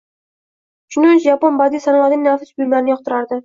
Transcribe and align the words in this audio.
Chunonchi, 0.95 1.29
yapon 1.29 1.61
badiiy 1.61 1.85
sanoatining 1.87 2.27
nafis 2.33 2.59
buyumlarini 2.59 2.97
yoqtirardi 2.99 3.37